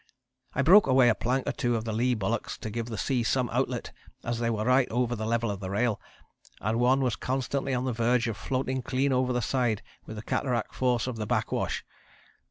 I 0.55 0.63
broke 0.63 0.87
away 0.87 1.09
a 1.09 1.13
plank 1.13 1.45
or 1.47 1.51
two 1.51 1.75
of 1.75 1.85
the 1.85 1.93
lee 1.93 2.15
bulwarks 2.15 2.57
to 2.57 2.71
give 2.71 2.87
the 2.87 2.97
seas 2.97 3.27
some 3.27 3.51
outlet 3.53 3.91
as 4.23 4.39
they 4.39 4.49
were 4.49 4.65
right 4.65 4.89
over 4.89 5.15
the 5.15 5.27
level 5.27 5.51
of 5.51 5.59
the 5.59 5.69
rail, 5.69 6.01
and 6.59 6.79
one 6.79 7.01
was 7.01 7.15
constantly 7.15 7.75
on 7.75 7.85
the 7.85 7.93
verge 7.93 8.27
of 8.27 8.35
floating 8.35 8.81
clean 8.81 9.13
over 9.13 9.31
the 9.31 9.43
side 9.43 9.83
with 10.07 10.15
the 10.15 10.23
cataract 10.23 10.73
force 10.73 11.05
of 11.05 11.17
the 11.17 11.27
backwash. 11.27 11.83